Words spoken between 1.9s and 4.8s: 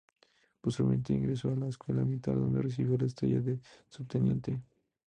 Militar donde recibió la estrella de Subteniente.